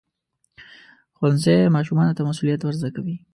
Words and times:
ښوونځی 1.17 1.57
ماشومانو 1.75 2.15
ته 2.17 2.21
مسؤلیت 2.29 2.61
ورزده 2.63 2.89
کوي. 2.95 3.15